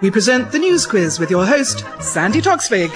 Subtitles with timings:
[0.00, 2.90] we present the news quiz with your host, Sandi Toksvig.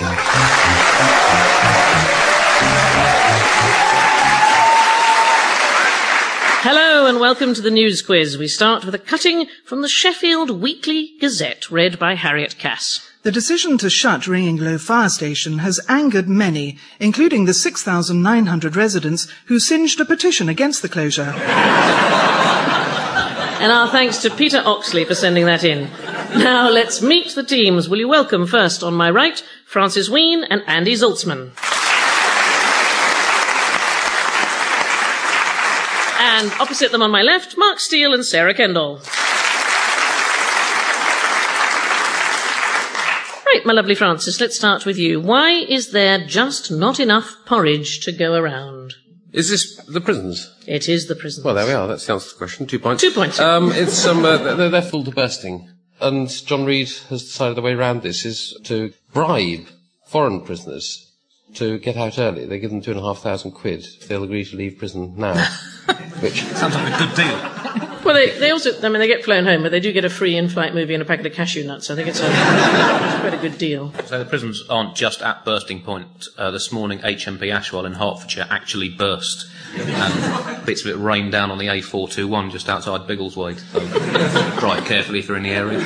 [6.64, 8.38] Hello and welcome to the news quiz.
[8.38, 13.09] We start with a cutting from the Sheffield Weekly Gazette, read by Harriet Cass.
[13.23, 19.27] The decision to shut Ringing Low Fire Station has angered many, including the 6,900 residents
[19.46, 21.34] who singed a petition against the closure.
[23.62, 25.89] And our thanks to Peter Oxley for sending that in.
[26.35, 27.89] Now let's meet the teams.
[27.89, 31.53] Will you welcome first on my right, Francis Wheen and Andy Zaltzman.
[36.19, 39.00] And opposite them on my left, Mark Steel and Sarah Kendall.
[43.47, 45.20] Right, my lovely Francis, let's start with you.
[45.20, 48.95] Why is there just not enough porridge to go around?
[49.33, 50.55] Is this the prisons?
[50.67, 51.45] It is the prisons.
[51.45, 51.89] Well, there we are.
[51.89, 52.67] That's the answer to the question.
[52.67, 53.03] Two points.
[53.03, 53.41] Two points.
[53.41, 55.72] Um, it's um, uh, they're, they're full to bursting,
[56.03, 59.67] and John Reid has decided the way around this is to bribe
[60.06, 61.11] foreign prisoners
[61.55, 62.47] to get out early.
[62.47, 65.14] They give them two and a half thousand quid if they'll agree to leave prison
[65.17, 65.34] now.
[66.20, 67.62] Which Sounds like a good deal.
[68.13, 70.11] Well, they, they also, I mean, they get flown home, but they do get a
[70.11, 71.91] free in-flight movie and a packet of cashew nuts.
[71.91, 73.93] I think it's a, it's quite a good deal.
[74.05, 76.27] So the prisons aren't just at bursting point.
[76.37, 79.47] Uh, this morning, HMP Ashwell in Hertfordshire actually burst,
[79.77, 83.59] and bits of it rained down on the A421 just outside Biggleswade.
[83.73, 85.81] So drive carefully if you're in the area.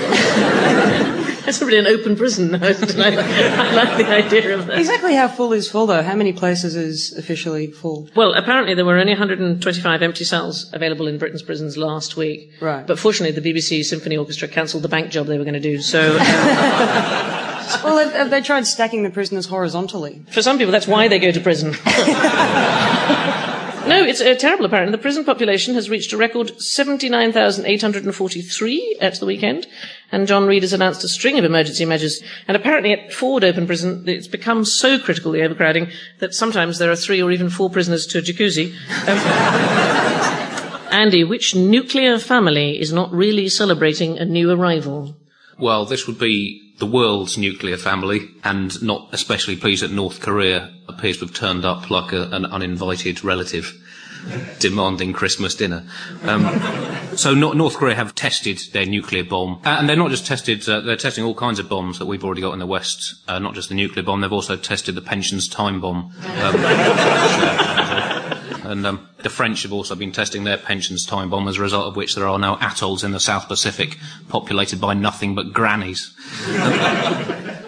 [1.49, 2.97] It's really an open prison now, isn't it?
[2.99, 4.79] I, like- I like the idea of that.
[4.81, 6.03] Exactly how full is full, though?
[6.03, 8.09] How many places is officially full?
[8.17, 12.53] Well, apparently there were only 125 empty cells available in Britain's prisons last week.
[12.61, 12.87] Right.
[12.87, 15.81] But fortunately, the BBC Symphony Orchestra cancelled the bank job they were going to do.
[15.81, 16.19] So, um,
[17.83, 20.23] Well, have, they tried stacking the prisoners horizontally?
[20.31, 21.75] for some people, that's why they go to prison.
[23.87, 24.91] No, it's uh, terrible apparently.
[24.91, 29.69] The prison population has reached a record 79,843 at the weekend,
[30.11, 32.21] and John Reid has announced a string of emergency measures.
[32.49, 36.91] And apparently at Ford Open Prison, it's become so critical, the overcrowding, that sometimes there
[36.91, 38.75] are three or even four prisoners to a jacuzzi.
[39.07, 40.43] Um,
[40.91, 45.17] Andy, which nuclear family is not really celebrating a new arrival?
[45.59, 50.71] Well, this would be the world's nuclear family, and not especially pleased that North Korea
[50.89, 53.73] appears to have turned up like a, an uninvited relative
[54.59, 55.85] demanding Christmas dinner.
[56.23, 56.43] Um,
[57.17, 60.69] so Nor- North Korea have tested their nuclear bomb, Uh, and they're not just tested;
[60.69, 63.15] uh, they're testing all kinds of bombs that we've already got in the West.
[63.27, 66.13] Uh, not just the nuclear bomb; they've also tested the pensions time bomb.
[66.43, 66.55] Um,
[68.71, 71.87] and um, the French have also been testing their pensions time bomb, as a result
[71.87, 76.15] of which there are now atolls in the South Pacific populated by nothing but grannies.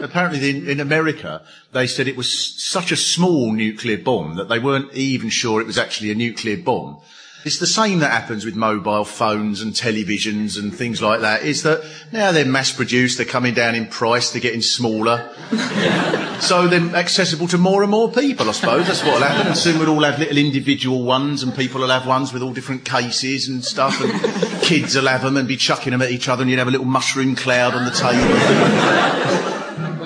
[0.00, 1.42] Apparently, in, in America,
[1.72, 5.66] they said it was such a small nuclear bomb that they weren't even sure it
[5.66, 7.00] was actually a nuclear bomb.
[7.44, 11.42] It's the same that happens with mobile phones and televisions and things like that.
[11.42, 15.30] Is that now they're mass produced, they're coming down in price, they're getting smaller.
[16.40, 18.88] so they're accessible to more and more people, I suppose.
[18.88, 19.46] That's what'll happen.
[19.46, 22.52] And soon we'll all have little individual ones and people will have ones with all
[22.52, 26.28] different cases and stuff and kids will have them and be chucking them at each
[26.28, 29.37] other and you'd have a little mushroom cloud on the table.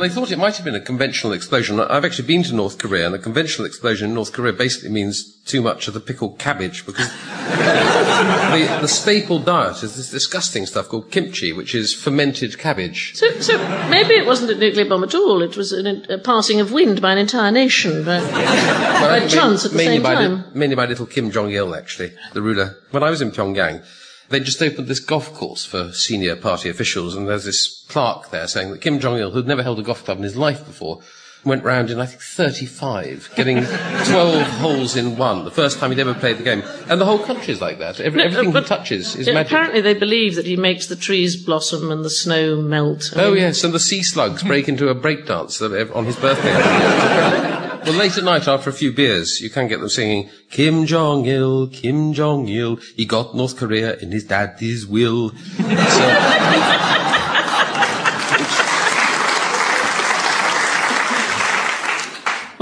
[0.03, 1.79] They thought it might have been a conventional explosion.
[1.79, 5.37] I've actually been to North Korea, and a conventional explosion in North Korea basically means
[5.45, 10.89] too much of the pickled cabbage because the, the staple diet is this disgusting stuff
[10.89, 13.15] called kimchi, which is fermented cabbage.
[13.15, 13.57] So, so
[13.91, 15.41] maybe it wasn't a nuclear bomb at all.
[15.41, 19.71] It was an, a passing of wind by an entire nation, by Well, chance at
[19.71, 20.45] the same by time.
[20.53, 22.77] mainly by little Kim Jong Il, actually, the ruler.
[22.91, 23.85] When I was in Pyongyang,
[24.33, 28.49] they just opened this golf course for senior party officials, and there's this clerk there
[28.49, 30.99] saying that Kim Jong Il, who'd never held a golf club in his life before,
[31.45, 33.57] went round in I think 35, getting
[34.07, 36.63] 12 holes in one, the first time he'd ever played the game.
[36.89, 37.99] And the whole country's like that.
[38.01, 39.51] Every, No, everything he touches is magic.
[39.51, 43.13] apparently, they believe that he makes the trees blossom and the snow melt.
[43.17, 45.61] I Oh mean, yes, and the sea slugs break into a breakdance
[45.95, 47.49] on his birthday.
[47.85, 51.27] well, late at night, after a few beers, you can get them singing Kim Jong
[51.27, 52.77] Il, Kim Jong Il.
[52.97, 55.31] He got North Korea in his daddy's will.
[55.31, 56.53] So,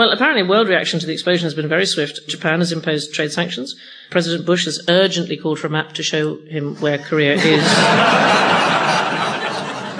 [0.00, 2.26] Well, apparently, world reaction to the explosion has been very swift.
[2.26, 3.76] Japan has imposed trade sanctions.
[4.08, 7.62] President Bush has urgently called for a map to show him where Korea is.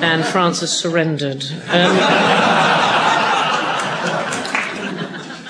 [0.03, 1.45] and France has surrendered.
[1.69, 2.60] Um,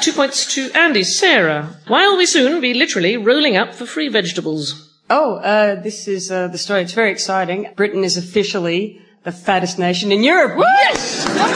[0.00, 1.04] two points to Andy.
[1.04, 4.88] Sarah, why will we soon be literally rolling up for free vegetables?
[5.10, 6.82] Oh, uh, this is uh, the story.
[6.82, 7.68] It's very exciting.
[7.76, 10.58] Britain is officially the fattest nation in Europe.
[10.58, 11.26] Yes!
[11.26, 11.50] Number one!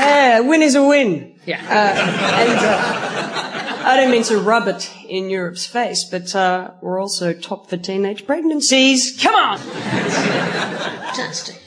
[0.00, 1.34] Yeah, a win is a win.
[1.46, 1.60] Yeah.
[1.60, 7.32] And, uh, I don't mean to rub it in Europe's face, but uh, we're also
[7.32, 9.18] top for teenage pregnancies.
[9.20, 9.58] Come on!
[9.58, 11.60] Fantastic.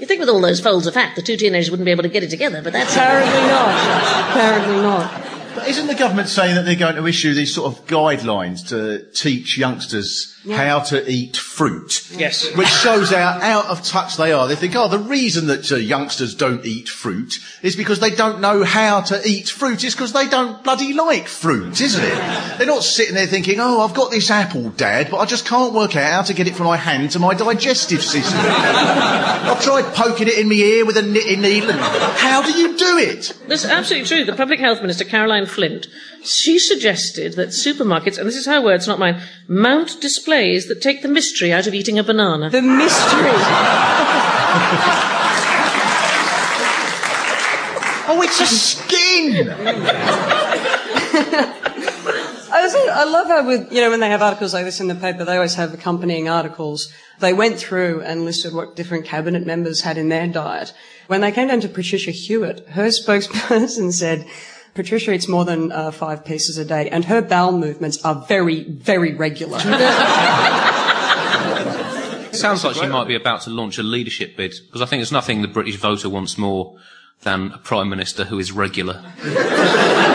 [0.00, 2.08] You'd think with all those folds of fat, the two teenagers wouldn't be able to
[2.08, 2.96] get it together, but that's...
[2.96, 4.30] Apparently not.
[4.30, 5.30] Apparently not.
[5.54, 9.04] But isn't the government saying that they're going to issue these sort of guidelines to
[9.12, 12.10] teach youngsters how to eat fruit?
[12.12, 12.54] Yes.
[12.56, 14.48] Which shows how out of touch they are.
[14.48, 18.40] They think, oh, the reason that uh, youngsters don't eat fruit is because they don't
[18.40, 19.84] know how to eat fruit.
[19.84, 22.58] It's because they don't bloody like fruit, isn't it?
[22.58, 25.74] They're not sitting there thinking, oh, I've got this apple, Dad, but I just can't
[25.74, 28.40] work out how to get it from my hand to my digestive system.
[28.42, 31.70] I've tried poking it in my ear with a knitting needle.
[31.70, 33.36] And how do you do it?
[33.46, 34.24] That's absolutely true.
[34.24, 35.86] The Public Health Minister, Caroline Flint,
[36.22, 40.00] she suggested that supermarkets, and this is her words, not mine, mount
[40.30, 42.50] displays that take the mystery out of eating a banana.
[42.50, 43.30] The mystery.
[48.12, 49.48] Oh, it's a skin!
[52.52, 54.88] I, was, I love how with, you know, when they have articles like this in
[54.88, 56.92] the paper, they always have accompanying articles.
[57.20, 60.72] They went through and listed what different cabinet members had in their diet.
[61.06, 64.26] When they came down to Patricia Hewitt, her spokesperson said,
[64.74, 68.64] Patricia eats more than uh, five pieces a day, and her bowel movements are very,
[68.64, 69.58] very regular.
[72.40, 75.12] Sounds like she might be about to launch a leadership bid, because I think there's
[75.12, 76.78] nothing the British voter wants more
[77.22, 79.04] than a Prime Minister who is regular.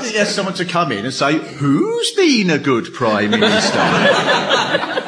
[0.00, 3.78] He has someone to come in and say, who's been a good Prime Minister?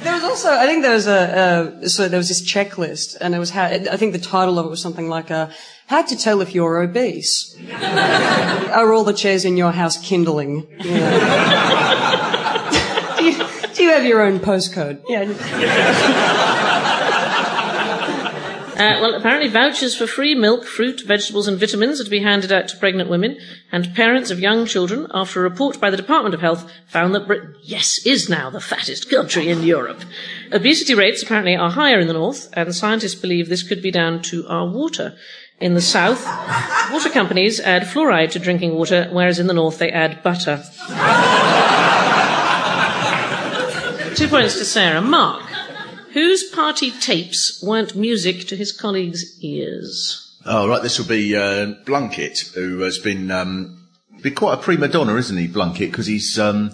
[0.00, 3.34] There was also, I think there was a, a so there was this checklist, and
[3.34, 5.48] it was how, I think the title of it was something like, uh,
[5.88, 7.56] how to tell if you're obese.
[7.72, 10.68] Are all the chairs in your house kindling?
[10.84, 10.84] Know.
[13.18, 13.44] do, you,
[13.74, 15.02] do you have your own postcode?
[15.08, 15.24] Yeah.
[18.78, 22.52] Uh, well, apparently vouchers for free milk, fruit, vegetables and vitamins are to be handed
[22.52, 23.36] out to pregnant women
[23.72, 27.26] and parents of young children after a report by the Department of Health found that
[27.26, 30.04] Britain, yes, is now the fattest country in Europe.
[30.52, 34.22] Obesity rates apparently are higher in the north and scientists believe this could be down
[34.22, 35.16] to our water.
[35.60, 36.24] In the south,
[36.92, 40.62] water companies add fluoride to drinking water, whereas in the north they add butter.
[44.14, 45.00] Two points to Sarah.
[45.00, 45.42] Mark,
[46.12, 50.36] whose party tapes weren't music to his colleagues' ears?
[50.46, 53.88] Oh, right, this will be uh, Blunkett, who has been, um,
[54.22, 55.90] been quite a prima donna, isn't he, Blunkett?
[55.90, 56.70] Because he's um,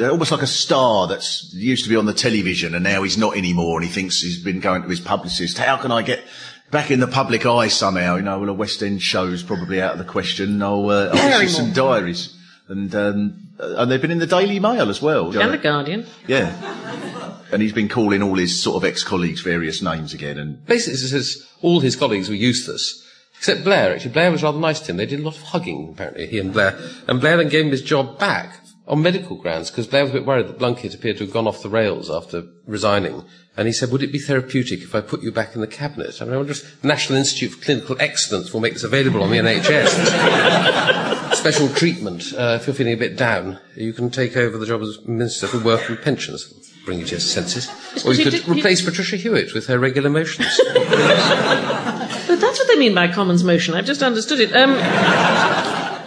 [0.00, 3.36] almost like a star that's used to be on the television and now he's not
[3.36, 6.22] anymore and he thinks he's been going to his publicist, how can I get
[6.70, 8.16] back in the public eye somehow?
[8.16, 10.62] You know, well, a West End show's probably out of the question.
[10.62, 12.34] I'll, uh, I'll issue some diaries.
[12.68, 15.36] And, um, and they've been in the Daily Mail as well.
[15.36, 16.06] And the Guardian.
[16.26, 16.52] Yeah.
[17.50, 20.98] And he's been calling all his sort of ex-colleagues various names again and Basically, it
[20.98, 23.04] says all his colleagues were useless.
[23.38, 24.10] Except Blair, actually.
[24.12, 24.96] Blair was rather nice to him.
[24.98, 26.78] They did a lot of hugging, apparently, he and Blair.
[27.06, 30.14] And Blair then gave him his job back on medical grounds, because Blair was a
[30.14, 33.22] bit worried that Blunkett appeared to have gone off the rails after resigning.
[33.56, 36.20] And he said, would it be therapeutic if I put you back in the cabinet?
[36.22, 39.22] I mean, I wonder if the National Institute for Clinical Excellence will make this available
[39.22, 39.88] on the NHS.
[41.34, 42.32] Special treatment.
[42.36, 45.46] Uh, if you're feeling a bit down, you can take over the job as Minister
[45.48, 46.54] for Work and Pensions.
[46.86, 47.68] Bring you to your senses.
[48.06, 50.58] Or you could did- replace Patricia Hewitt with her regular motions.
[50.64, 53.74] But that's what they mean by commons motion.
[53.74, 54.54] I've just understood it.
[54.54, 54.70] Um,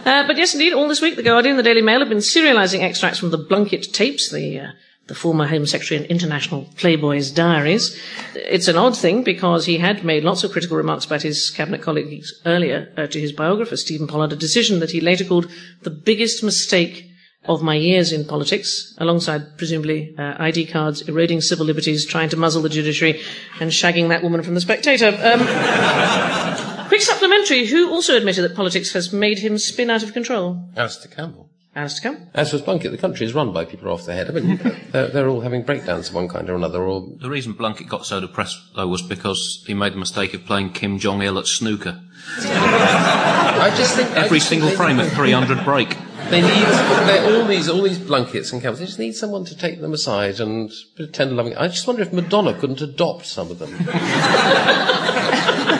[0.05, 2.19] uh, but yes, indeed, all this week, The Guardian and the Daily Mail have been
[2.19, 4.71] serialising extracts from the Blunkett tapes, the, uh,
[5.07, 7.99] the former Home Secretary and International Playboy's diaries.
[8.35, 11.81] It's an odd thing because he had made lots of critical remarks about his cabinet
[11.81, 15.89] colleagues earlier uh, to his biographer, Stephen Pollard, a decision that he later called the
[15.89, 17.07] biggest mistake
[17.45, 22.37] of my years in politics, alongside presumably uh, ID cards, eroding civil liberties, trying to
[22.37, 23.19] muzzle the judiciary,
[23.59, 25.07] and shagging that woman from the Spectator.
[25.07, 25.39] Um,
[26.91, 30.67] quick supplementary: Who also admitted that politics has made him spin out of control?
[30.75, 31.49] Alastair Campbell.
[31.73, 32.29] Alastair Campbell.
[32.33, 34.29] As was Blunkett, the country is run by people who are off their head.
[34.29, 34.59] I mean,
[34.91, 38.05] they're, they're all having breakdowns of one kind or another, or The reason Blunkett got
[38.05, 41.47] so depressed, though, was because he made the mistake of playing Kim Jong Il at
[41.47, 42.01] snooker.
[42.39, 45.95] I just think Every just single think frame at 300 break.
[46.29, 48.79] They need they're all these all these blankets and caps.
[48.79, 51.55] They just need someone to take them aside and pretend loving.
[51.55, 53.75] I just wonder if Madonna couldn't adopt some of them.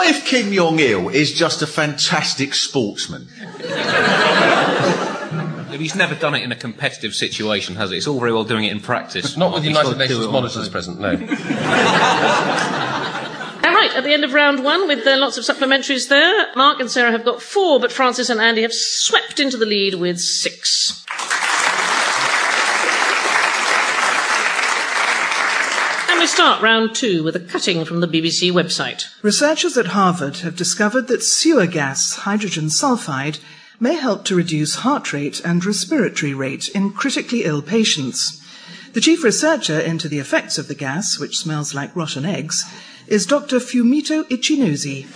[0.00, 3.28] What if Kim Jong Il is just a fantastic sportsman?
[5.78, 7.98] He's never done it in a competitive situation, has he?
[7.98, 9.36] It's all very well doing it in practice.
[9.36, 11.00] Not with He's United got to do Nations it on monitors the- present.
[11.00, 11.10] No.
[13.68, 16.80] All right, at the end of round one, with uh, lots of supplementaries there, Mark
[16.80, 20.18] and Sarah have got four, but Francis and Andy have swept into the lead with
[20.18, 21.04] six.
[26.08, 29.04] And we start round two with a cutting from the BBC website.
[29.22, 33.40] Researchers at Harvard have discovered that sewer gas, hydrogen sulfide,
[33.80, 38.40] may help to reduce heart rate and respiratory rate in critically ill patients.
[38.92, 42.64] The chief researcher into the effects of the gas, which smells like rotten eggs,
[43.08, 43.58] is Dr.
[43.58, 45.06] Fumito Ichinose.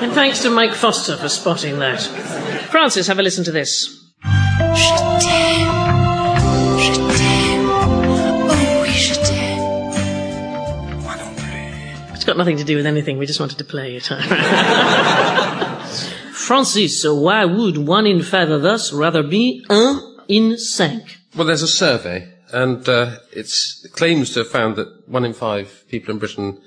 [0.00, 2.00] And thanks to Mike Foster for spotting that.
[2.70, 4.04] Francis, have a listen to this.
[12.28, 14.04] Got nothing to do with anything, we just wanted to play it.
[16.32, 21.16] Francis, so why would one in five of us rather be un in cinq?
[21.34, 25.32] Well, there's a survey, and uh, it's, it claims to have found that one in
[25.32, 26.60] five people in Britain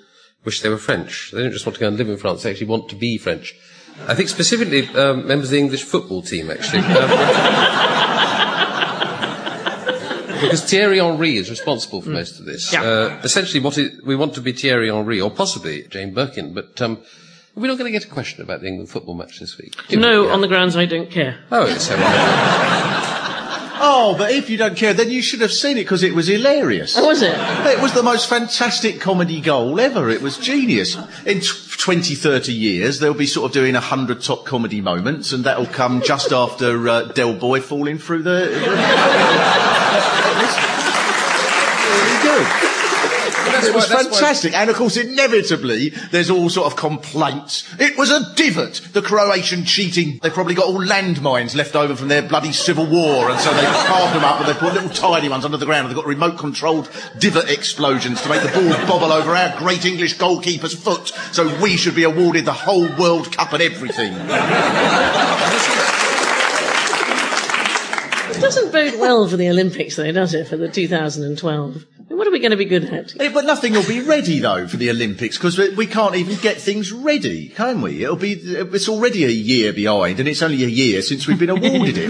[0.44, 1.30] wish they were French.
[1.32, 3.20] They don't just want to go and live in France, they actually want to be
[3.20, 3.56] French.
[4.08, 6.80] I think specifically um, members of the English football team, actually.
[6.80, 7.98] Um,
[10.42, 12.74] because Thierry Henry is responsible for most of this.
[12.74, 12.84] Yeah.
[12.84, 16.82] Uh, essentially, what it, we want to be Thierry Henry, or possibly Jane Birkin, but
[16.82, 16.98] um,
[17.56, 19.76] we're not going to get a question about the England football match this week.
[19.88, 20.02] do we?
[20.02, 20.34] No, Yeah.
[20.34, 21.40] on the grounds I don't care.
[21.52, 21.96] Oh, it's so
[23.84, 26.28] Oh, but if you don't care, then you should have seen it because it was
[26.28, 26.96] hilarious.
[26.96, 27.34] Oh, was it?
[27.36, 30.08] It was the most fantastic comedy goal ever.
[30.12, 30.96] It was genius.
[31.26, 31.48] In t-
[31.80, 35.66] 20, 30 years, they'll be sort of doing a hundred top comedy moments, and that'll
[35.66, 38.52] come just after uh, Del Boy falling through the.
[40.42, 42.48] It was really good.
[43.44, 47.64] It was why- that's why- fantastic, and of course, inevitably, there's all sort of complaints.
[47.80, 48.82] It was a divot.
[48.94, 50.20] The Croatian cheating.
[50.22, 53.64] They've probably got all landmines left over from their bloody civil war, and so they've
[53.66, 55.88] carved them up and they've put little tiny ones under the ground.
[55.88, 60.18] And they've got remote-controlled divot explosions to make the ball bobble over our great English
[60.18, 61.12] goalkeeper's foot.
[61.32, 64.14] So we should be awarded the whole World Cup and everything.
[68.42, 71.86] It doesn't bode well for the Olympics, though, does it, for the 2012?
[72.08, 73.14] What are we going to be good at?
[73.22, 76.38] Eh, But nothing will be ready though for the Olympics because we, we can't even
[76.38, 78.04] get things ready, can we?
[78.04, 81.52] It'll be it's already a year behind, and it's only a year since we've been
[81.52, 82.10] awarded it.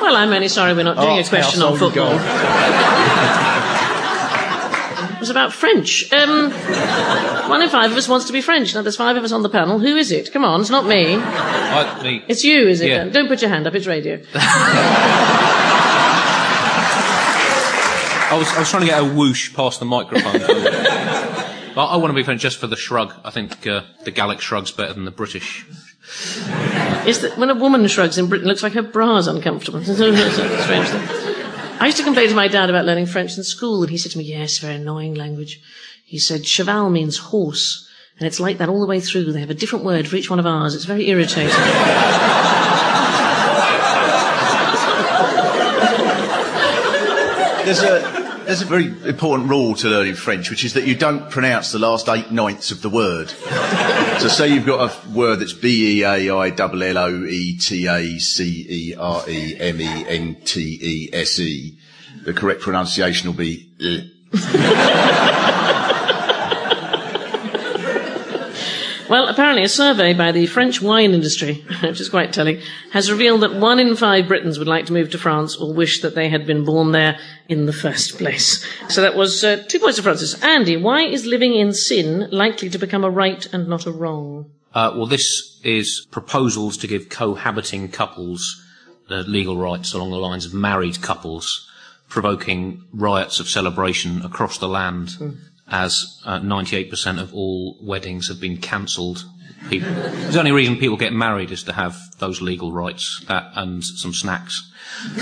[0.00, 2.16] Well, I'm only sorry we're not doing Oh, a question on football.
[5.26, 6.12] Was about French.
[6.12, 6.52] Um,
[7.50, 8.76] one in five of us wants to be French.
[8.76, 9.80] Now, there's five of us on the panel.
[9.80, 10.32] Who is it?
[10.32, 11.16] Come on, it's not me.
[11.16, 12.24] I, me.
[12.28, 12.90] It's you, is it?
[12.90, 13.08] Yeah.
[13.08, 14.22] Don't put your hand up, it's radio.
[18.28, 20.32] I was, I was trying to get a whoosh past the microphone.
[21.74, 23.12] but I want to be French just for the shrug.
[23.24, 25.66] I think uh, the Gallic shrug's better than the British.
[27.04, 29.80] Is that when a woman shrugs in Britain, it looks like her bra's uncomfortable.
[29.84, 31.35] It's strange thing.
[31.78, 34.12] I used to complain to my dad about learning French in school, and he said
[34.12, 35.60] to me, yes, very annoying language.
[36.04, 39.32] He said, cheval means horse, and it's like that all the way through.
[39.32, 40.74] They have a different word for each one of ours.
[40.74, 41.50] It's very irritating.
[47.66, 48.16] there's a
[48.46, 51.80] there's a very important rule to learning French, which is that you don't pronounce the
[51.80, 53.32] last eight ninths of the word.
[54.18, 57.56] So, say you've got a word that's B E A I L L O E
[57.58, 61.78] T A C E R E M E N T E S E.
[62.24, 63.70] The correct pronunciation will be.
[69.08, 72.60] Well, apparently a survey by the French wine industry, which is quite telling,
[72.92, 76.00] has revealed that one in five Britons would like to move to France or wish
[76.02, 78.66] that they had been born there in the first place.
[78.88, 80.42] So that was uh, two points to Francis.
[80.42, 84.50] Andy, why is living in sin likely to become a right and not a wrong?
[84.74, 88.62] Uh, well, this is proposals to give cohabiting couples
[89.08, 91.70] the legal rights along the lines of married couples,
[92.08, 95.16] provoking riots of celebration across the land,
[95.68, 99.24] as uh, 98% of all weddings have been cancelled.
[99.68, 104.14] The only reason people get married is to have those legal rights that, and some
[104.14, 104.70] snacks.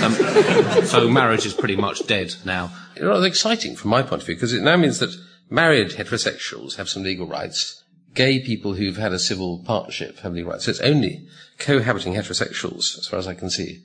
[0.01, 0.13] Um,
[0.83, 2.71] so marriage is pretty much dead now.
[2.95, 5.15] It's rather exciting from my point of view because it now means that
[5.49, 7.83] married heterosexuals have some legal rights.
[8.13, 10.65] Gay people who've had a civil partnership have legal rights.
[10.65, 13.83] So it's only cohabiting heterosexuals, as far as I can see,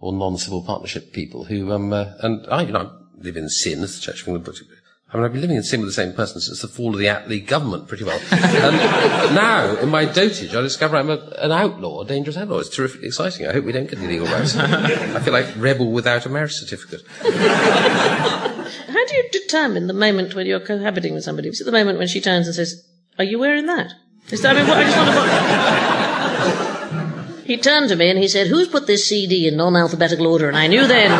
[0.00, 3.94] or non-civil partnership people who, um, uh, and I, you know, live in sin, as
[3.94, 4.66] the Church of England puts it.
[5.12, 6.98] I mean, I've been living in sin with the same person since the fall of
[6.98, 8.20] the Attlee government, pretty well.
[8.30, 12.60] Um, and now, in my dotage, I discover I'm a, an outlaw, a dangerous outlaw.
[12.60, 13.48] It's terrifically exciting.
[13.48, 14.56] I hope we don't get any legal rights.
[14.56, 17.02] I feel like rebel without a marriage certificate.
[17.22, 21.48] How do you determine the moment when you're cohabiting with somebody?
[21.48, 22.86] Is it the moment when she turns and says,
[23.18, 23.92] Are you wearing that?
[24.30, 25.86] Is that, I mean, what, I just wonder what.
[27.50, 30.46] He turned to me and he said, Who's put this CD in non alphabetical order?
[30.46, 31.10] And I knew then.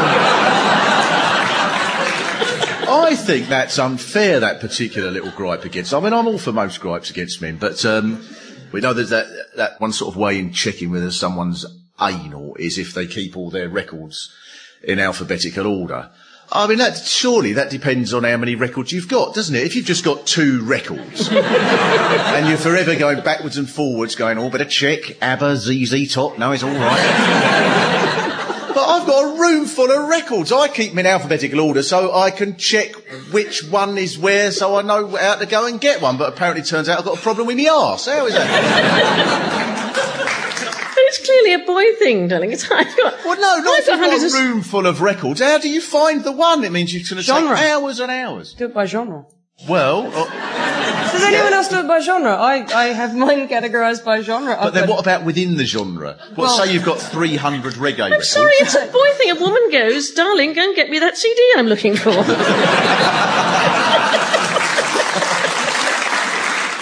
[2.91, 5.95] I think that's unfair, that particular little gripe against.
[5.95, 8.25] I mean, I'm all for most gripes against men, but um,
[8.73, 11.65] we know there's that, that one sort of way in checking whether someone's
[12.01, 14.33] anal is if they keep all their records
[14.83, 16.11] in alphabetical order.
[16.53, 19.63] I mean, that, surely that depends on how many records you've got, doesn't it?
[19.63, 24.51] If you've just got two records and you're forever going backwards and forwards, going, oh,
[24.51, 27.77] better check ABBA, ZZ Top, no, it's all right.
[28.81, 30.53] But I've got a room full of records.
[30.53, 32.95] I keep them in alphabetical order so I can check
[33.31, 36.17] which one is where so I know how to go and get one.
[36.17, 38.07] But apparently it turns out I've got a problem with my arse.
[38.07, 39.77] How is that?
[41.03, 42.53] It's clearly a boy thing, darling.
[42.53, 43.25] It's, I've got.
[43.25, 45.41] Well, no, not I've if you've hundreds got a room full of records.
[45.41, 46.63] How do you find the one?
[46.63, 48.55] It means you're going to take hours and hours.
[48.55, 49.27] Do it by genre.
[49.69, 52.33] Well, uh, Does anyone else do it by genre?
[52.35, 54.57] I, I have mine categorised by genre.
[54.61, 56.17] but then what about within the genre?
[56.35, 58.31] What, Well- say you've got 300 reggae I'm records.
[58.31, 59.31] sorry, it's a boy thing.
[59.31, 62.11] A woman goes, darling, go and get me that CD I'm looking for.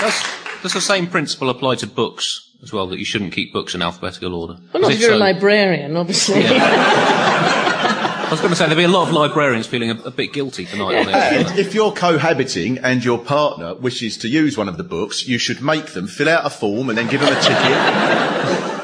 [0.01, 0.23] Does,
[0.63, 3.83] does the same principle apply to books as well, that you shouldn't keep books in
[3.83, 4.57] alphabetical order?
[4.73, 6.43] well, not if you're a librarian, obviously.
[8.29, 10.35] I was going to say, there'll be a lot of librarians feeling a, a bit
[10.35, 10.99] guilty tonight.
[10.99, 11.15] on this.
[11.15, 15.39] And if you're cohabiting and your partner wishes to use one of the books, you
[15.39, 18.75] should make them fill out a form and then give them a ticket.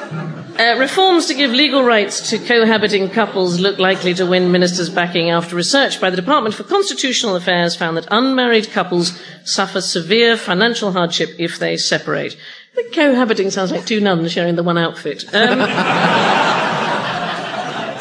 [0.56, 5.28] Uh, reforms to give legal rights to cohabiting couples look likely to win ministers' backing
[5.28, 10.92] after research by the Department for Constitutional Affairs found that unmarried couples suffer severe financial
[10.92, 12.36] hardship if they separate.
[12.76, 15.24] The cohabiting sounds like two nuns sharing the one outfit.
[15.34, 15.58] Um,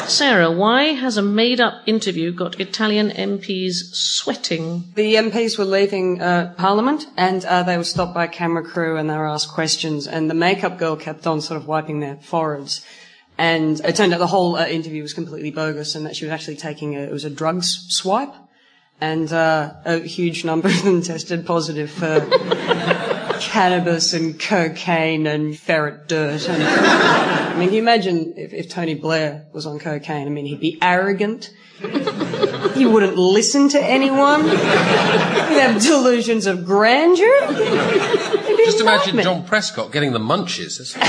[0.08, 4.84] Sarah, why has a made-up interview got Italian MPs sweating?
[4.94, 8.96] The MPs were leaving uh, Parliament and uh, they were stopped by a camera crew
[8.96, 12.16] and they were asked questions and the makeup girl kept on sort of wiping their
[12.16, 12.84] foreheads.
[13.38, 16.32] And it turned out the whole uh, interview was completely bogus and that she was
[16.32, 18.34] actually taking a, it was a drugs swipe.
[19.00, 22.20] And uh, a huge number of them tested positive for
[23.54, 26.48] cannabis and cocaine and ferret dirt.
[26.48, 30.26] And, I mean, can you imagine if, if Tony Blair was on cocaine?
[30.26, 31.54] I mean, he'd be arrogant.
[32.74, 34.42] He wouldn't listen to anyone.
[34.42, 37.46] He'd have delusions of grandeur.
[38.64, 39.24] Just a imagine nightmare.
[39.24, 40.80] John Prescott getting the munches.
[40.80, 40.96] It's.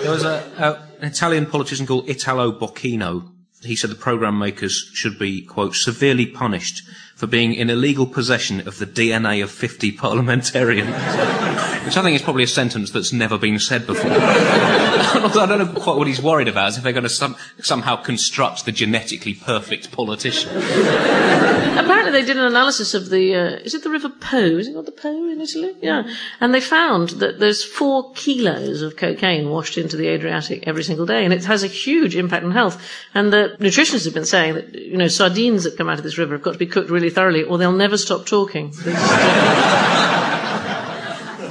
[0.00, 3.39] There was a, a, an Italian politician called Italo Bocchino.
[3.62, 6.82] He said the programme makers should be, quote, severely punished
[7.14, 10.88] for being in illegal possession of the DNA of 50 parliamentarians.
[11.84, 14.10] Which I think is probably a sentence that's never been said before.
[15.24, 17.96] I don't know quite what he's worried about, is if they're going to some, somehow
[17.96, 20.50] construct the genetically perfect politician.
[20.56, 23.34] Apparently, they did an analysis of the.
[23.34, 24.38] Uh, is it the River Po?
[24.38, 25.74] Is it called the Po in Italy?
[25.80, 26.12] Yeah.
[26.40, 31.06] And they found that there's four kilos of cocaine washed into the Adriatic every single
[31.06, 32.82] day, and it has a huge impact on health.
[33.14, 36.18] And the nutritionists have been saying that you know sardines that come out of this
[36.18, 38.72] river have got to be cooked really thoroughly, or they'll never stop talking.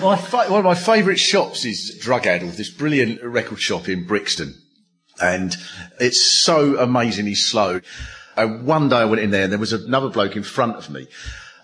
[0.01, 4.07] My fa- one of my favourite shops is Drug Addle, this brilliant record shop in
[4.07, 4.55] Brixton.
[5.21, 5.53] And
[5.99, 7.81] it's so amazingly slow.
[8.38, 10.89] And one day I went in there and there was another bloke in front of
[10.89, 11.07] me.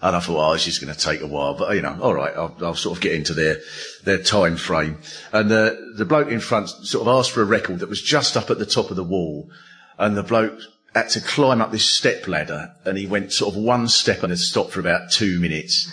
[0.02, 2.14] And I thought, oh, it's just going to take a while, but you know, all
[2.14, 3.60] right, I'll, I'll sort of get into their,
[4.04, 4.98] their time frame.
[5.32, 8.36] And the, the bloke in front sort of asked for a record that was just
[8.36, 9.50] up at the top of the wall.
[9.98, 10.60] And the bloke
[10.94, 14.32] had to climb up this step ladder and he went sort of one step and
[14.32, 15.90] had stopped for about two minutes.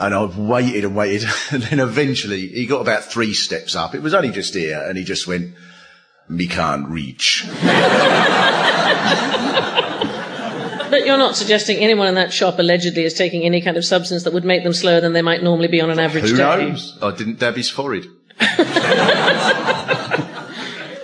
[0.00, 3.94] And I've waited and waited, and then eventually he got about three steps up.
[3.94, 5.54] It was only just here, and he just went,
[6.28, 7.44] "Me can't reach."
[10.90, 14.24] But you're not suggesting anyone in that shop allegedly is taking any kind of substance
[14.24, 16.42] that would make them slower than they might normally be on an average Who day.
[16.42, 16.98] knows?
[17.00, 18.06] I didn't dab his forehead.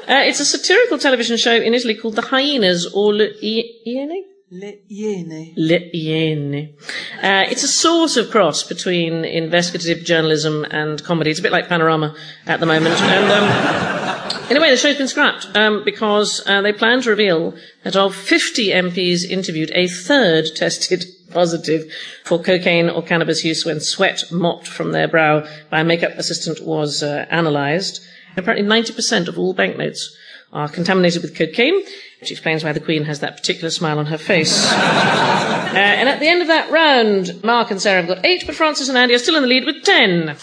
[0.08, 4.22] Uh, it's a satirical television show in Italy called The Hyenas or Le Iene?
[4.48, 5.54] Le Iene.
[5.56, 6.74] Le Iene.
[7.20, 11.30] Uh, it's a sort of cross between investigative journalism and comedy.
[11.30, 12.14] It's a bit like Panorama
[12.46, 12.94] at the moment.
[13.00, 17.10] And, um, in a way, the show's been scrapped um, because uh, they plan to
[17.10, 21.90] reveal that of 50 MPs interviewed, a third tested positive
[22.22, 26.64] for cocaine or cannabis use when sweat mopped from their brow by a makeup assistant
[26.64, 28.00] was uh, analysed.
[28.36, 30.16] Apparently, 90% of all banknotes
[30.56, 31.82] are contaminated with cocaine,
[32.18, 34.72] which explains why the Queen has that particular smile on her face.
[34.72, 38.54] uh, and at the end of that round, Mark and Sarah have got eight, but
[38.54, 40.34] Francis and Andy are still in the lead with ten.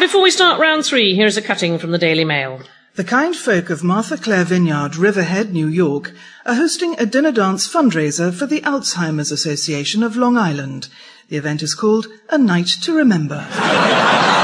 [0.00, 2.62] Before we start round three, here's a cutting from the Daily Mail.
[2.96, 6.12] The kind folk of Martha Clara Vineyard, Riverhead, New York,
[6.44, 10.88] are hosting a dinner dance fundraiser for the Alzheimer's Association of Long Island.
[11.28, 13.46] The event is called A Night to Remember.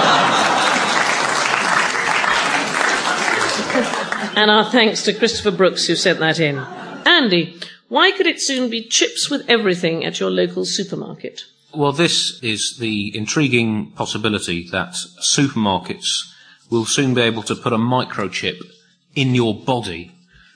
[4.36, 6.58] And our thanks to Christopher Brooks who sent that in.
[6.58, 11.44] Andy, why could it soon be chips with everything at your local supermarket?
[11.74, 16.30] Well, this is the intriguing possibility that supermarkets
[16.68, 18.60] will soon be able to put a microchip
[19.14, 20.12] in your body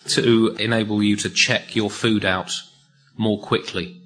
[0.09, 2.53] to enable you to check your food out
[3.17, 4.03] more quickly.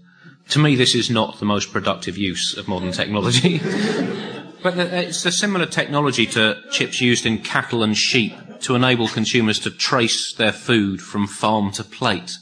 [0.51, 3.59] To me, this is not the most productive use of modern technology.
[4.63, 9.09] but uh, it's a similar technology to chips used in cattle and sheep to enable
[9.09, 12.39] consumers to trace their food from farm to plate.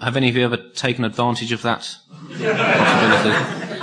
[0.00, 1.96] Have any of you ever taken advantage of that
[2.28, 3.34] possibility?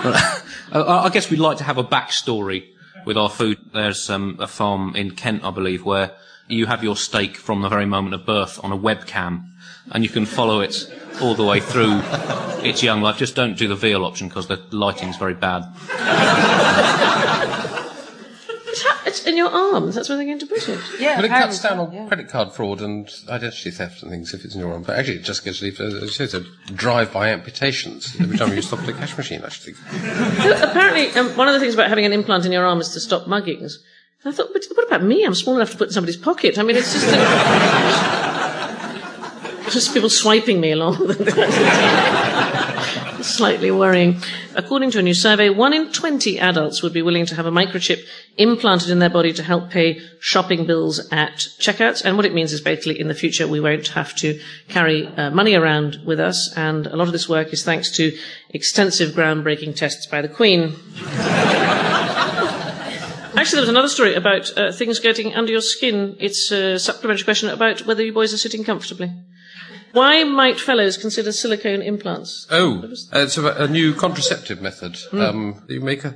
[0.73, 2.67] I guess we'd like to have a backstory
[3.05, 3.57] with our food.
[3.73, 6.15] There's um, a farm in Kent, I believe, where
[6.47, 9.49] you have your steak from the very moment of birth on a webcam,
[9.91, 10.91] and you can follow it
[11.21, 12.01] all the way through
[12.63, 13.17] its young life.
[13.17, 15.65] Just don't do the veal option because the lighting's very bad.
[19.11, 19.95] It's, in your arms.
[19.95, 20.79] That's where they're going to put it.
[20.99, 22.07] Yeah, But it cuts down so, on yeah.
[22.07, 24.83] credit card fraud and identity theft and things if it's in your arm.
[24.83, 28.61] But actually, it just gives you, as you say, to drive-by amputations every time you
[28.61, 29.73] stop at a cash machine, actually.
[29.91, 32.99] Apparently, um, one of the things about having an implant in your arm is to
[32.99, 33.73] stop muggings.
[34.23, 35.25] And I thought, but what about me?
[35.25, 36.57] I'm small enough to put in somebody's pocket.
[36.57, 37.05] I mean, it's just
[39.73, 40.97] just people swiping me along.
[43.41, 44.21] Slightly worrying.
[44.53, 47.51] According to a new survey, one in 20 adults would be willing to have a
[47.51, 48.05] microchip
[48.37, 52.05] implanted in their body to help pay shopping bills at checkouts.
[52.05, 55.31] And what it means is basically in the future we won't have to carry uh,
[55.31, 56.55] money around with us.
[56.55, 58.15] And a lot of this work is thanks to
[58.51, 60.75] extensive groundbreaking tests by the Queen.
[63.33, 66.15] Actually, there was another story about uh, things getting under your skin.
[66.19, 69.11] It's a supplementary question about whether you boys are sitting comfortably.
[69.93, 72.47] Why might fellows consider silicone implants?
[72.49, 72.79] Oh,
[73.13, 74.97] uh, it's a, a new contraceptive method.
[75.11, 76.15] Um, you make a,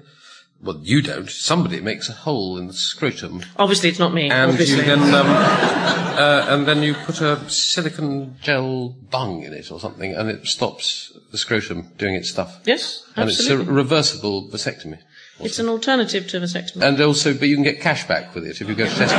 [0.61, 1.29] well, you don't.
[1.29, 4.29] Somebody makes a hole in the scrotum, Obviously, it's not me.
[4.29, 4.77] and obviously.
[4.77, 9.79] you then, um, uh, and then you put a silicon gel bung in it or
[9.79, 12.61] something, and it stops the scrotum doing its stuff.
[12.65, 13.21] Yes, absolutely.
[13.21, 13.29] And
[13.61, 14.99] it's a reversible vasectomy.
[15.39, 16.81] It's an alternative to vasectomy.
[16.81, 19.15] And also, but you can get cash back with it if you go to Tesco.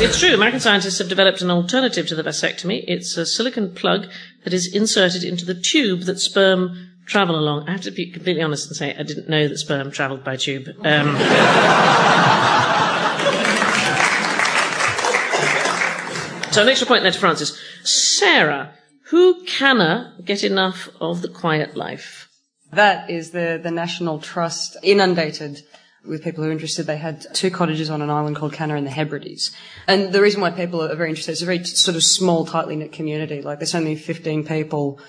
[0.00, 0.32] It's true.
[0.32, 2.84] American scientists have developed an alternative to the vasectomy.
[2.86, 4.06] It's a silicon plug
[4.44, 7.68] that is inserted into the tube that sperm travel along.
[7.68, 10.36] I have to be completely honest and say I didn't know that sperm travelled by
[10.36, 10.68] tube.
[10.68, 10.76] Um,
[16.52, 17.60] so an extra point there to Francis.
[17.82, 18.74] Sarah,
[19.06, 22.27] who canna get enough of the quiet life?
[22.72, 25.62] That is the, the National Trust inundated
[26.04, 26.86] with people who are interested.
[26.86, 29.52] They had two cottages on an island called Canna in the Hebrides.
[29.86, 32.76] And the reason why people are very interested, it's a very sort of small, tightly
[32.76, 33.42] knit community.
[33.42, 35.00] Like there's only 15 people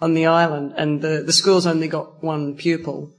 [0.00, 3.12] on the island and the, the school's only got one pupil.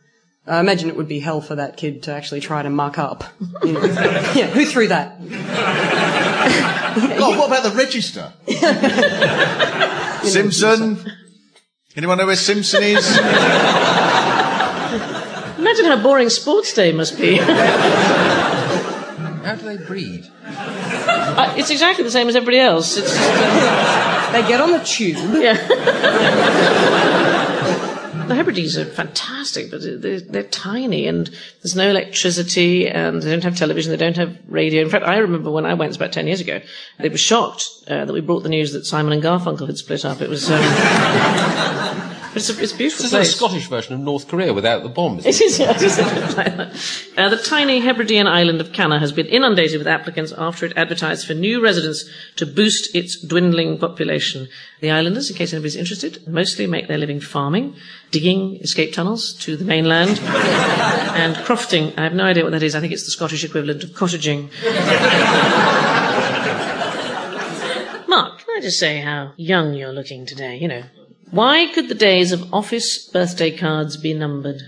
[0.46, 3.26] I imagine it would be hell for that kid to actually try to muck up.
[3.64, 3.84] You know.
[4.36, 5.18] yeah, who threw that?
[7.00, 8.34] Oh, what about the register?
[10.28, 10.98] Simpson?
[11.98, 13.18] Anyone know where Simpson is?
[15.58, 17.38] Imagine how boring sports day must be.
[17.38, 17.56] How
[19.56, 20.28] do they breed?
[20.46, 22.98] Uh, it's exactly the same as everybody else.
[22.98, 25.18] It's just, um, They get on the tube.
[28.28, 31.28] the Hebrides are fantastic, but they're, they're tiny and
[31.62, 34.84] there's no electricity and they don't have television, they don't have radio.
[34.84, 36.62] In fact, I remember when I went about 10 years ago,
[37.00, 40.06] they were shocked uh, that we brought the news that Simon and Garfunkel had split
[40.06, 40.22] up.
[40.22, 40.62] It was, um,
[42.38, 43.26] it's a, it's a beautiful This is a.
[43.38, 45.20] Scottish version of North Korea without the bomb.
[45.20, 45.98] isn't It is, yeah, it is
[46.38, 46.76] like that.
[47.18, 51.26] Uh, the tiny Hebridean island of Canna has been inundated with applicants after it advertised
[51.28, 54.48] for new residents to boost its dwindling population.
[54.80, 57.76] The islanders, in case anybody's interested, mostly make their living farming,
[58.12, 61.98] digging escape tunnels to the mainland, and crofting.
[61.98, 62.76] I have no idea what that is.
[62.76, 64.50] I think it's the Scottish equivalent of cottaging.
[68.08, 70.58] Mark, can I just say how young you're looking today?
[70.58, 70.84] You know,
[71.32, 74.62] why could the days of office birthday cards be numbered?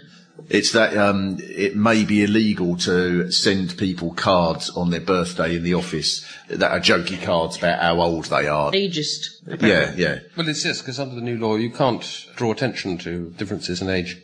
[0.50, 5.64] It's that um, it may be illegal to send people cards on their birthday in
[5.64, 8.72] the office that are jokey cards about how old they are.
[8.72, 9.62] Ageist.
[9.62, 10.20] Yeah, yeah.
[10.36, 13.90] Well, it's yes, because under the new law, you can't draw attention to differences in
[13.90, 14.18] age,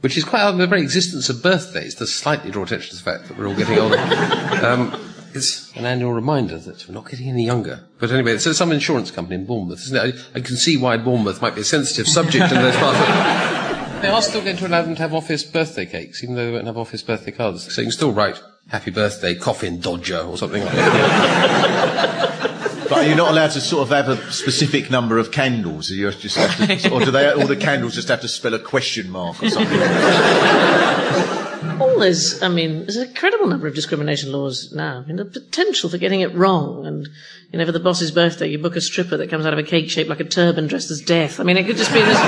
[0.00, 2.96] which is quite out of the very existence of birthdays does slightly draw attention to
[2.96, 3.98] the fact that we're all getting older.
[4.62, 7.84] um, it's an annual reminder that we're not getting any younger.
[7.98, 10.14] But anyway, so some insurance company in Bournemouth, isn't it?
[10.34, 12.98] I, I can see why Bournemouth might be a sensitive subject in those parts.
[12.98, 16.46] But they are still going to allow them to have office birthday cakes, even though
[16.46, 17.72] they won't have office birthday cards.
[17.72, 22.56] So you can still write "Happy Birthday, Coffin Dodger" or something like that.
[22.90, 25.92] But are you not allowed to sort of have a specific number of candles?
[25.92, 28.52] Or, you just have to, or do they, all the candles just have to spell
[28.52, 29.78] a question mark or something?
[31.80, 35.02] Well, there's, I mean, there's an incredible number of discrimination laws now.
[35.02, 36.86] I mean, the potential for getting it wrong.
[36.86, 37.08] And,
[37.50, 39.62] you know, for the boss's birthday, you book a stripper that comes out of a
[39.62, 41.40] cake shaped like a turban dressed as death.
[41.40, 42.18] I mean, it could just be this.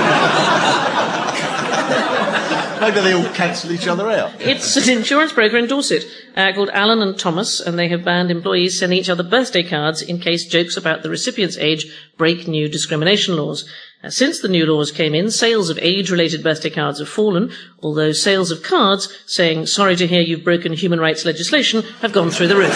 [2.81, 4.41] Maybe they all cancel each other out.
[4.41, 8.33] It's an insurance broker in Dorset uh, called Allen and Thomas, and they have banned
[8.33, 11.87] employees sending each other birthday cards in case jokes about the recipient's age
[12.17, 13.71] break new discrimination laws.
[14.03, 17.51] Uh, since the new laws came in, sales of age-related birthday cards have fallen,
[17.83, 22.31] although sales of cards saying, sorry to hear you've broken human rights legislation, have gone
[22.31, 22.75] through the roof.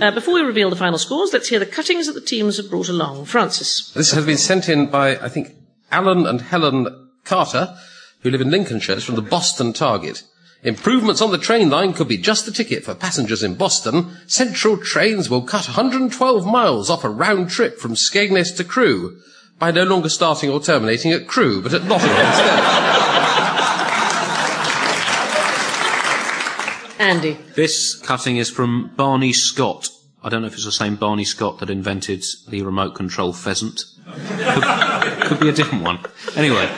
[0.00, 2.70] Uh, before we reveal the final scores, let's hear the cuttings that the teams have
[2.70, 3.26] brought along.
[3.26, 3.92] Francis.
[3.92, 5.54] This has been sent in by, I think,
[5.92, 7.76] Alan and Helen Carter,
[8.22, 8.96] who live in Lincolnshire.
[8.96, 10.22] It's from the Boston Target.
[10.62, 14.18] Improvements on the train line could be just the ticket for passengers in Boston.
[14.26, 19.18] Central trains will cut 112 miles off a round trip from Skegness to Crewe
[19.58, 22.60] by no longer starting or terminating at Crewe, but at Nottingham instead.
[26.98, 27.38] Andy.
[27.56, 29.88] This cutting is from Barney Scott.
[30.22, 33.80] I don't know if it's the same Barney Scott that invented the remote control pheasant.
[35.30, 36.00] Could, could be a different one.
[36.34, 36.68] Anyway,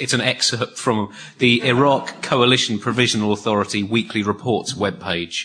[0.00, 5.44] it's an excerpt from the Iraq Coalition Provisional Authority weekly reports webpage,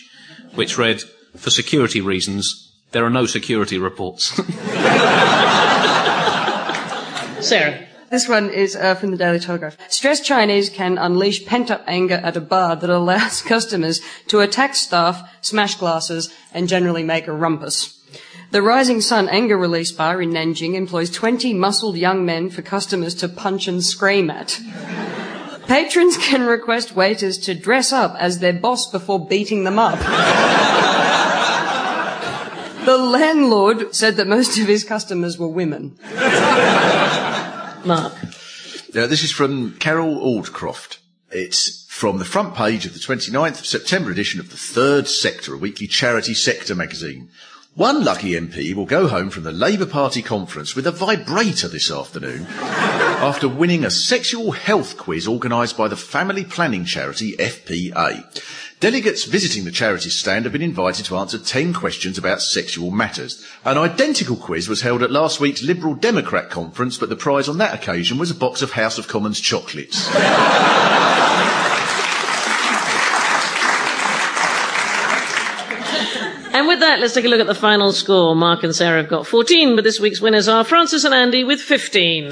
[0.56, 1.02] which read,
[1.36, 4.34] for security reasons, there are no security reports.
[7.40, 7.86] Sarah.
[8.10, 9.76] This one is uh, from the Daily Telegraph.
[9.88, 15.22] Stressed Chinese can unleash pent-up anger at a bar that allows customers to attack staff,
[15.44, 17.97] smash glasses, and generally make a rumpus.
[18.50, 23.14] The Rising Sun anger release bar in Nanjing employs 20 muscled young men for customers
[23.16, 24.58] to punch and scream at.
[25.66, 29.98] Patrons can request waiters to dress up as their boss before beating them up.
[32.86, 35.98] the landlord said that most of his customers were women.
[37.84, 38.14] Mark.
[38.94, 40.96] Uh, this is from Carol Aldcroft.
[41.30, 45.52] It's from the front page of the 29th of September edition of the Third Sector,
[45.52, 47.28] a weekly charity sector magazine.
[47.78, 51.92] One lucky MP will go home from the Labour Party conference with a vibrator this
[51.92, 58.24] afternoon after winning a sexual health quiz organised by the family planning charity FPA.
[58.80, 63.46] Delegates visiting the charity stand have been invited to answer 10 questions about sexual matters.
[63.64, 67.58] An identical quiz was held at last week's Liberal Democrat conference, but the prize on
[67.58, 70.08] that occasion was a box of House of Commons chocolates.
[76.58, 78.34] And with that, let's take a look at the final score.
[78.34, 81.60] Mark and Sarah have got 14, but this week's winners are Francis and Andy with
[81.60, 82.24] 15.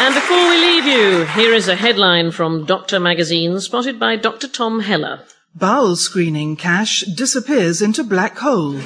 [0.00, 4.48] And before we leave you, here is a headline from Doctor Magazine spotted by Dr.
[4.48, 5.20] Tom Heller.
[5.54, 8.76] Bowel screening cash disappears into black hole.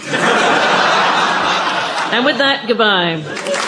[2.11, 3.68] And with that, goodbye.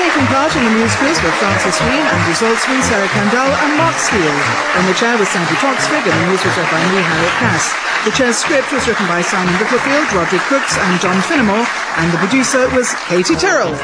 [0.00, 3.92] Taking part in the news quiz were Francis Wheen, Andrew Zaltzman, Sarah Kendall and Mark
[4.00, 4.32] Steel.
[4.80, 7.76] In the chair was Sandi Toksvig and the news was read by me, Harriet Cass.
[8.08, 11.68] The chair's script was written by Simon Littlefield, Roderick Crooks and John Finnemore,
[12.00, 13.76] and the producer was Katie Tyrrell.